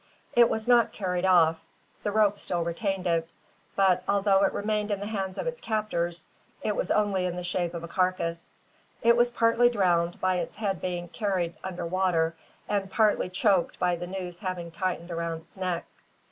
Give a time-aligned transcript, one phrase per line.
[0.35, 1.61] It was not carried off.
[2.01, 3.29] The rope still retained it;
[3.75, 6.25] but, although it remained in the hands of its captors,
[6.63, 8.55] it was only in the shape of a carcass.
[9.03, 12.35] It was partly drowned by its head being carried under water,
[12.67, 15.85] and partly choked by the noose having tightened around its neck.